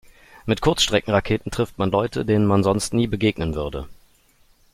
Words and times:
Mit 0.47 0.61
Kurzstreckenraketen 0.61 1.51
trifft 1.51 1.77
man 1.77 1.91
Leute, 1.91 2.25
denen 2.25 2.47
man 2.47 2.63
sonst 2.63 2.91
nie 2.91 3.05
begegnen 3.05 3.53
würde. 3.53 3.87